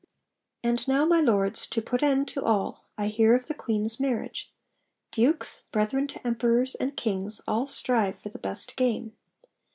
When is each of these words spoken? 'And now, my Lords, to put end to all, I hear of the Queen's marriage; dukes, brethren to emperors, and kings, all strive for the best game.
'And 0.63 0.87
now, 0.87 1.05
my 1.05 1.21
Lords, 1.21 1.67
to 1.67 1.79
put 1.79 2.01
end 2.01 2.27
to 2.29 2.41
all, 2.41 2.85
I 2.97 3.05
hear 3.07 3.35
of 3.35 3.45
the 3.45 3.53
Queen's 3.53 3.99
marriage; 3.99 4.51
dukes, 5.11 5.61
brethren 5.71 6.07
to 6.07 6.25
emperors, 6.25 6.73
and 6.73 6.97
kings, 6.97 7.39
all 7.47 7.67
strive 7.67 8.17
for 8.17 8.29
the 8.29 8.39
best 8.39 8.75
game. 8.75 9.15